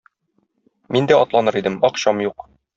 Мин 0.97 1.11
дә 1.13 1.19
атланыр 1.27 1.61
идем- 1.63 1.79
акчам 1.93 2.27
юк. 2.29 2.51